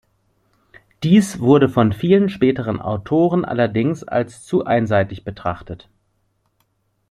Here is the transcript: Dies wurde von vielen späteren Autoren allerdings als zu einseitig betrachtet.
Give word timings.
Dies 1.03 1.39
wurde 1.41 1.69
von 1.69 1.93
vielen 1.93 2.27
späteren 2.29 2.81
Autoren 2.81 3.45
allerdings 3.45 4.03
als 4.03 4.43
zu 4.43 4.65
einseitig 4.65 5.23
betrachtet. 5.23 5.89